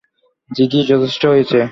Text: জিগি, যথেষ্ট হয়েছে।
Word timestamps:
জিগি, 0.51 0.81
যথেষ্ট 0.83 1.21
হয়েছে। 1.25 1.59